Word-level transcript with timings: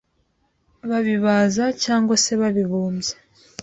babibaza 0.89 1.65
cyangwa 1.83 2.15
se 2.23 2.31
babibumbye 2.41 3.13